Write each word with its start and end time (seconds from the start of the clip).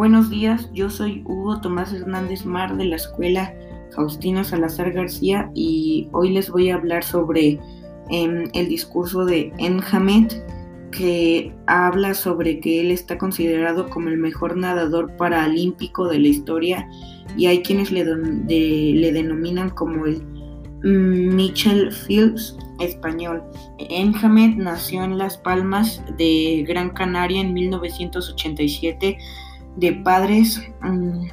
Buenos 0.00 0.30
días, 0.30 0.70
yo 0.72 0.88
soy 0.88 1.22
Hugo 1.26 1.60
Tomás 1.60 1.92
Hernández 1.92 2.46
Mar 2.46 2.74
de 2.78 2.86
la 2.86 2.96
Escuela 2.96 3.54
Faustino 3.94 4.44
Salazar 4.44 4.92
García 4.92 5.50
y 5.54 6.08
hoy 6.12 6.30
les 6.30 6.48
voy 6.48 6.70
a 6.70 6.76
hablar 6.76 7.04
sobre 7.04 7.60
em, 8.08 8.44
el 8.54 8.68
discurso 8.70 9.26
de 9.26 9.52
Enjamet 9.58 10.42
que 10.90 11.54
habla 11.66 12.14
sobre 12.14 12.60
que 12.60 12.80
él 12.80 12.92
está 12.92 13.18
considerado 13.18 13.90
como 13.90 14.08
el 14.08 14.16
mejor 14.16 14.56
nadador 14.56 15.18
paralímpico 15.18 16.08
de 16.08 16.18
la 16.18 16.28
historia 16.28 16.88
y 17.36 17.44
hay 17.44 17.60
quienes 17.60 17.92
le, 17.92 18.02
le 18.06 19.12
denominan 19.12 19.68
como 19.68 20.06
el 20.06 20.22
Mitchell 20.82 21.92
Fields 21.92 22.56
español. 22.78 23.42
Enjamet 23.78 24.56
nació 24.56 25.04
en 25.04 25.18
Las 25.18 25.36
Palmas 25.36 26.02
de 26.16 26.64
Gran 26.66 26.88
Canaria 26.88 27.42
en 27.42 27.52
1987 27.52 29.18
de 29.80 29.92
padres 29.92 30.60
um, 30.84 31.26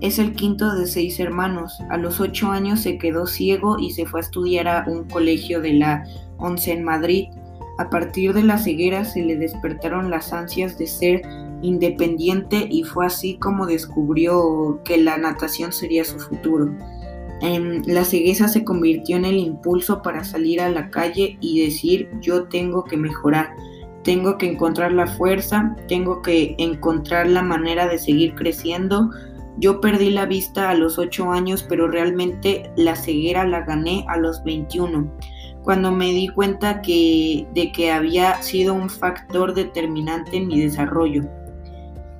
Es 0.00 0.18
el 0.18 0.34
quinto 0.34 0.74
de 0.74 0.86
seis 0.86 1.20
hermanos. 1.20 1.78
A 1.88 1.96
los 1.96 2.20
ocho 2.20 2.50
años 2.50 2.80
se 2.80 2.98
quedó 2.98 3.26
ciego 3.26 3.78
y 3.78 3.92
se 3.92 4.04
fue 4.04 4.20
a 4.20 4.22
estudiar 4.22 4.68
a 4.68 4.84
un 4.88 5.04
colegio 5.04 5.60
de 5.60 5.74
la 5.74 6.04
Once 6.38 6.72
en 6.72 6.82
Madrid. 6.82 7.28
A 7.78 7.88
partir 7.88 8.34
de 8.34 8.42
la 8.42 8.58
ceguera 8.58 9.04
se 9.04 9.22
le 9.22 9.36
despertaron 9.36 10.10
las 10.10 10.32
ansias 10.32 10.76
de 10.76 10.88
ser 10.88 11.22
independiente 11.62 12.66
y 12.68 12.82
fue 12.82 13.06
así 13.06 13.36
como 13.36 13.66
descubrió 13.66 14.80
que 14.84 14.98
la 14.98 15.16
natación 15.16 15.72
sería 15.72 16.04
su 16.04 16.18
futuro. 16.18 16.74
la 17.86 18.04
cegueza 18.04 18.48
se 18.48 18.64
convirtió 18.64 19.16
en 19.16 19.24
el 19.24 19.36
impulso 19.36 20.02
para 20.02 20.24
salir 20.24 20.60
a 20.60 20.70
la 20.70 20.90
calle 20.90 21.38
y 21.40 21.64
decir 21.64 22.08
yo 22.20 22.44
tengo 22.44 22.84
que 22.84 22.96
mejorar 22.96 23.54
tengo 24.04 24.36
que 24.36 24.50
encontrar 24.50 24.92
la 24.92 25.06
fuerza, 25.06 25.76
tengo 25.88 26.22
que 26.22 26.54
encontrar 26.58 27.26
la 27.28 27.42
manera 27.42 27.86
de 27.86 27.98
seguir 27.98 28.34
creciendo. 28.34 29.10
Yo 29.58 29.80
perdí 29.80 30.10
la 30.10 30.26
vista 30.26 30.70
a 30.70 30.74
los 30.74 30.98
8 30.98 31.30
años, 31.30 31.64
pero 31.68 31.88
realmente 31.88 32.70
la 32.76 32.96
ceguera 32.96 33.46
la 33.46 33.60
gané 33.60 34.04
a 34.08 34.16
los 34.16 34.42
21, 34.44 35.12
cuando 35.62 35.92
me 35.92 36.06
di 36.06 36.28
cuenta 36.28 36.82
que, 36.82 37.46
de 37.54 37.70
que 37.70 37.92
había 37.92 38.42
sido 38.42 38.74
un 38.74 38.90
factor 38.90 39.54
determinante 39.54 40.36
en 40.36 40.48
mi 40.48 40.60
desarrollo. 40.60 41.22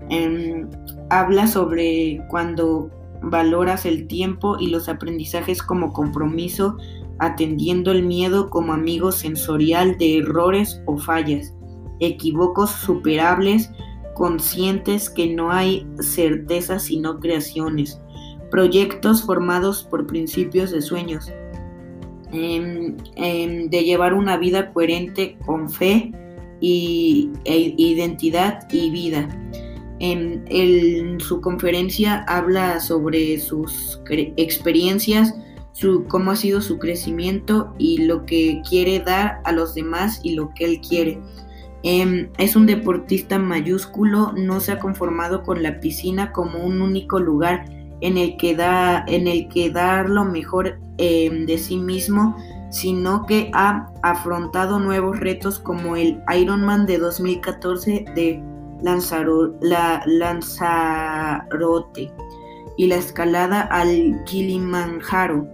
Em, 0.08 0.69
habla 1.11 1.46
sobre 1.46 2.20
cuando 2.28 2.91
valoras 3.22 3.86
el 3.86 4.06
tiempo 4.06 4.56
y 4.61 4.69
los 4.69 4.89
aprendizajes 4.89 5.62
como 5.62 5.92
compromiso, 5.92 6.77
atendiendo 7.19 7.92
el 7.92 8.02
miedo 8.02 8.50
como 8.50 8.72
amigo 8.72 9.11
sensorial 9.11 9.96
de 9.96 10.19
errores 10.19 10.83
o 10.86 10.98
fallas 10.98 11.55
equívocos 12.03 12.70
superables, 12.70 13.70
conscientes 14.14 15.08
que 15.08 15.33
no 15.34 15.50
hay 15.50 15.86
certezas 16.00 16.84
sino 16.84 17.19
creaciones, 17.19 18.00
proyectos 18.50 19.22
formados 19.22 19.83
por 19.84 20.06
principios 20.06 20.70
de 20.70 20.83
sueños, 20.83 21.33
em, 22.33 22.97
em, 23.17 23.69
de 23.70 23.84
llevar 23.84 24.14
una 24.14 24.36
vida 24.36 24.73
coherente 24.73 25.36
con 25.47 25.70
fe 25.70 26.12
y, 26.61 27.30
e 27.45 27.75
identidad 27.77 28.69
y 28.70 28.91
vida. 28.91 29.28
En, 29.98 30.45
en, 30.48 31.20
su 31.20 31.41
conferencia 31.41 32.25
habla 32.27 32.80
sobre 32.80 33.39
sus 33.39 34.00
experiencias, 34.36 35.34
su, 35.73 36.05
cómo 36.08 36.33
ha 36.33 36.36
sido 36.36 36.61
su 36.61 36.78
crecimiento 36.78 37.73
y 37.78 37.98
lo 37.98 38.27
que 38.27 38.61
quiere 38.69 39.00
dar 39.00 39.41
a 39.45 39.53
los 39.53 39.75
demás 39.75 40.20
y 40.23 40.34
lo 40.34 40.53
que 40.55 40.64
él 40.64 40.80
quiere. 40.80 41.20
Em, 41.83 42.30
es 42.38 42.55
un 42.55 42.66
deportista 42.66 43.38
mayúsculo, 43.38 44.33
no 44.36 44.61
se 44.61 44.72
ha 44.72 44.78
conformado 44.78 45.42
con 45.42 45.62
la 45.62 45.80
piscina 45.80 46.33
como 46.33 46.58
un 46.58 46.80
único 46.80 47.18
lugar 47.18 47.64
en 48.01 48.18
el 48.18 48.36
que, 48.36 48.55
da, 48.55 49.05
en 49.07 49.27
el 49.27 49.48
que 49.48 49.70
dar 49.70 50.08
lo 50.08 50.24
mejor 50.24 50.79
em, 50.98 51.46
de 51.46 51.58
sí 51.58 51.77
mismo, 51.77 52.36
sino 52.70 53.27
que 53.27 53.51
ha 53.52 53.90
afrontado 54.02 54.79
nuevos 54.79 55.18
retos 55.20 55.58
como 55.58 55.96
el 55.96 56.23
Ironman 56.34 56.86
de 56.86 56.98
2014 56.98 58.05
de 58.14 58.42
la 58.83 60.02
Lanzarote 60.07 62.12
y 62.77 62.86
la 62.86 62.96
escalada 62.96 63.62
al 63.62 64.23
Kilimanjaro. 64.24 65.46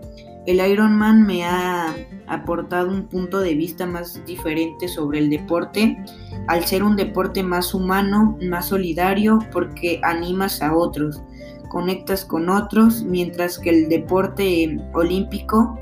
El 0.48 0.66
Ironman 0.66 1.26
me 1.26 1.44
ha 1.44 1.94
aportado 2.26 2.88
un 2.88 3.06
punto 3.06 3.40
de 3.40 3.52
vista 3.52 3.84
más 3.84 4.24
diferente 4.24 4.88
sobre 4.88 5.18
el 5.18 5.28
deporte, 5.28 6.02
al 6.46 6.64
ser 6.64 6.82
un 6.82 6.96
deporte 6.96 7.42
más 7.42 7.74
humano, 7.74 8.38
más 8.40 8.68
solidario, 8.68 9.40
porque 9.52 10.00
animas 10.02 10.62
a 10.62 10.74
otros, 10.74 11.20
conectas 11.68 12.24
con 12.24 12.48
otros, 12.48 13.02
mientras 13.02 13.58
que 13.58 13.68
el 13.68 13.90
deporte 13.90 14.80
olímpico, 14.94 15.78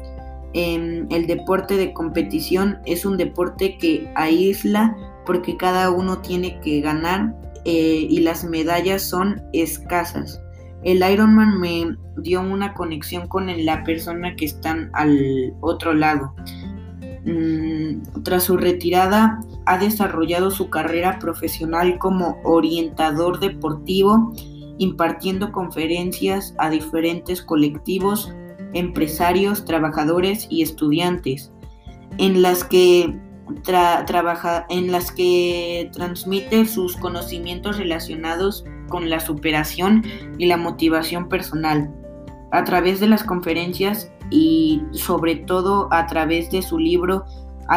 em, 0.53 1.07
el 1.11 1.29
deporte 1.29 1.77
de 1.77 1.93
competición, 1.93 2.81
es 2.87 3.07
un 3.07 3.17
deporte 3.17 3.79
que 3.79 4.11
aísla 4.17 4.97
porque 5.27 5.57
cada 5.57 5.93
uno 5.93 6.19
tiene 6.23 6.59
que 6.59 6.81
ganar 6.81 7.37
eh, 7.65 8.05
y 8.11 8.19
las 8.19 8.43
medallas 8.43 9.03
son 9.03 9.45
escasas. 9.53 10.41
El 10.83 11.03
Ironman 11.09 11.59
me 11.59 11.97
dio 12.19 12.41
una 12.41 12.75
conexión 12.75 13.29
con 13.29 13.47
la 13.65 13.85
persona 13.85 14.37
que 14.37 14.45
están 14.45 14.91
al 14.95 15.55
otro 15.61 15.95
lado. 15.95 16.35
Mm, 17.25 18.23
tras 18.23 18.45
su 18.45 18.57
retirada, 18.57 19.41
ha 19.67 19.79
desarrollado 19.79 20.51
su 20.51 20.71
carrera 20.71 21.19
profesional 21.19 21.99
como 21.99 22.39
orientador 22.45 23.41
deportivo, 23.41 24.33
impartiendo 24.79 25.51
conferencias 25.51 26.55
a 26.59 26.71
diferentes 26.71 27.43
colectivos, 27.43 28.33
empresarios, 28.75 29.65
trabajadores 29.65 30.47
y 30.51 30.63
estudiantes, 30.63 31.53
en 32.19 32.43
las 32.43 32.63
que 32.63 33.19
trabaja, 33.63 34.67
en 34.69 34.93
las 34.93 35.13
que 35.13 35.91
transmite 35.93 36.67
sus 36.67 36.97
conocimientos 36.97 37.79
relacionados 37.79 38.65
con 38.89 39.11
la 39.11 39.21
superación 39.21 40.05
y 40.39 40.47
la 40.47 40.57
motivación 40.57 41.29
personal. 41.29 41.93
A 42.53 42.65
través 42.65 43.01
de 43.01 43.09
las 43.09 43.25
conferencias 43.25 44.11
y 44.31 44.83
sobre 44.93 45.37
todo 45.37 45.89
a 45.93 46.07
través 46.07 46.51
de 46.51 46.63
su 46.63 46.79
libro 46.79 47.25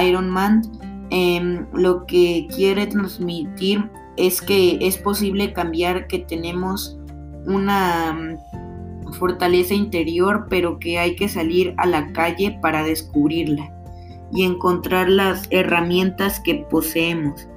Iron 0.02 0.30
Man, 0.30 0.62
em, 1.09 1.66
lo 1.74 2.06
que 2.06 2.47
quiere 2.56 2.88
transmitir 2.88 3.90
es 4.18 4.41
que 4.41 4.78
es 4.81 4.97
posible 4.97 5.53
cambiar, 5.53 6.07
que 6.07 6.19
tenemos 6.19 6.97
una 7.46 8.13
mm, 8.13 9.13
fortaleza 9.13 9.74
interior, 9.74 10.46
pero 10.50 10.78
que 10.78 11.00
hay 11.00 11.16
que 11.16 11.28
salir 11.28 11.74
a 11.78 11.88
la 11.88 12.12
calle 12.12 12.59
para 12.62 12.84
descubrirla 12.84 13.78
y 14.31 14.44
encontrar 14.44 15.09
las 15.09 15.47
herramientas 15.50 16.40
que 16.40 16.66
poseemos. 16.69 17.47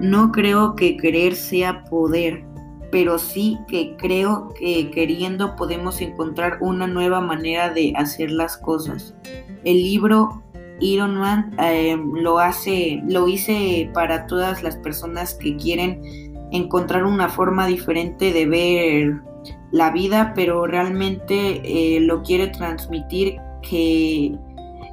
No 0.00 0.32
creo 0.32 0.74
que 0.74 0.96
querer 0.96 1.34
sea 1.34 1.84
poder, 1.84 2.44
pero 2.90 3.18
sí 3.18 3.58
que 3.68 3.96
creo 3.96 4.52
que 4.58 4.90
queriendo 4.90 5.56
podemos 5.56 6.00
encontrar 6.00 6.58
una 6.60 6.86
nueva 6.86 7.20
manera 7.20 7.70
de 7.70 7.92
hacer 7.96 8.30
las 8.30 8.56
cosas. 8.56 9.14
El 9.64 9.82
libro 9.82 10.42
Iron 10.80 11.16
Man 11.16 11.54
eh, 11.58 11.96
lo 12.14 12.38
hace, 12.38 13.02
lo 13.08 13.28
hice 13.28 13.90
para 13.94 14.26
todas 14.26 14.62
las 14.62 14.76
personas 14.76 15.34
que 15.34 15.56
quieren 15.56 16.00
encontrar 16.50 17.04
una 17.04 17.28
forma 17.28 17.66
diferente 17.66 18.32
de 18.32 18.46
ver 18.46 19.22
la 19.70 19.90
vida, 19.90 20.32
pero 20.34 20.66
realmente 20.66 21.62
eh, 21.64 22.00
lo 22.00 22.22
quiere 22.22 22.48
transmitir 22.48 23.36
que 23.62 24.36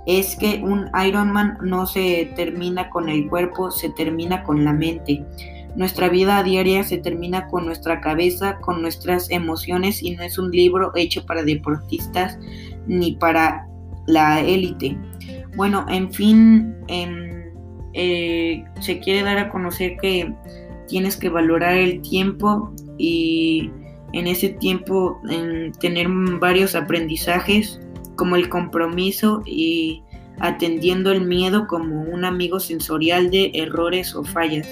es 0.06 0.36
que 0.36 0.62
un 0.64 0.90
Iron 1.06 1.32
Man 1.32 1.58
no 1.62 1.86
se 1.86 2.32
termina 2.36 2.90
con 2.90 3.10
el 3.10 3.28
cuerpo, 3.28 3.72
se 3.72 3.90
termina 3.90 4.44
con 4.44 4.64
la 4.64 4.74
mente. 4.74 5.24
Nuestra 5.76 6.10
vida 6.10 6.42
diaria 6.44 6.84
se 6.84 6.98
termina 6.98 7.48
con 7.48 7.66
nuestra 7.66 8.02
cabeza, 8.02 8.58
con 8.60 8.82
nuestras 8.82 9.30
emociones 9.30 10.02
y 10.02 10.12
no 10.16 10.24
es 10.24 10.38
un 10.38 10.52
libro 10.52 10.92
hecho 10.96 11.26
para 11.26 11.44
deportistas 11.44 12.40
ni 12.88 13.14
para 13.14 13.68
la 14.08 14.42
élite. 14.42 14.98
Bueno, 15.56 15.86
en 15.90 16.12
fin, 16.12 16.76
em, 16.88 17.52
eh, 17.94 18.64
se 18.80 19.00
quiere 19.00 19.24
dar 19.24 19.38
a 19.38 19.50
conocer 19.50 19.98
que 20.02 20.34
tienes 20.88 21.16
que 21.18 21.30
valorar 21.30 21.76
el 21.76 22.02
tiempo 22.02 22.74
y 22.98 23.72
en 24.14 24.28
ese 24.28 24.50
tiempo 24.50 25.22
tener 25.80 26.08
varios 26.40 26.76
aprendizajes 26.76 27.80
como 28.20 28.36
el 28.36 28.50
compromiso 28.50 29.42
y 29.46 30.04
atendiendo 30.40 31.14
el 31.14 31.22
miedo 31.22 31.68
como 31.68 32.02
un 32.02 32.26
amigo 32.26 32.60
sensorial 32.60 33.32
de 33.32 33.52
errores 33.54 34.14
o 34.14 34.26
fallas 34.26 34.68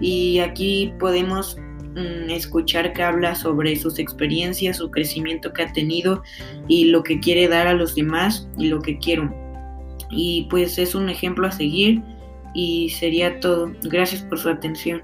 y 0.00 0.38
aquí 0.40 0.92
podemos 0.98 1.56
mm, 1.94 2.28
escuchar 2.28 2.92
que 2.92 3.02
habla 3.02 3.34
sobre 3.34 3.74
sus 3.76 3.98
experiencias, 3.98 4.76
su 4.76 4.90
crecimiento 4.90 5.50
que 5.52 5.62
ha 5.62 5.72
tenido 5.72 6.22
y 6.68 6.86
lo 6.86 7.02
que 7.02 7.20
quiere 7.20 7.48
dar 7.48 7.66
a 7.66 7.72
los 7.72 7.94
demás 7.94 8.46
y 8.58 8.66
lo 8.66 8.80
que 8.80 8.98
quiero. 8.98 9.34
Y 10.10 10.46
pues 10.50 10.78
es 10.78 10.94
un 10.94 11.08
ejemplo 11.08 11.46
a 11.46 11.52
seguir 11.52 12.02
y 12.54 12.90
sería 12.90 13.40
todo. 13.40 13.72
Gracias 13.84 14.22
por 14.22 14.38
su 14.38 14.50
atención. 14.50 15.02